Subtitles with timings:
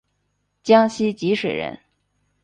[0.63, 1.79] 江西吉水人。